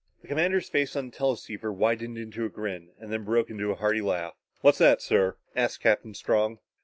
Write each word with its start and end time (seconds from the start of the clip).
The 0.23 0.27
commander's 0.27 0.67
face 0.67 0.95
on 0.95 1.11
the 1.11 1.15
teleceiver 1.15 1.71
widened 1.71 2.17
into 2.17 2.43
a 2.43 2.49
grin, 2.49 2.89
then 2.99 3.23
broke 3.23 3.51
out 3.51 3.59
in 3.59 3.63
a 3.69 3.75
hearty 3.75 4.01
laugh. 4.01 4.33
"What's 4.61 4.79
that, 4.79 4.99
sir?" 4.99 5.37
asked 5.55 5.79
Captain 5.81 6.15
Strong. 6.15 6.57